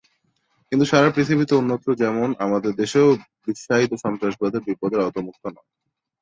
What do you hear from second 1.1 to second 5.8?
পৃথিবীতে অন্যত্র যেমন, আমাদের দেশও বিশ্বায়িত সন্ত্রাসবাদের বিপদের আওতামুক্ত নয়।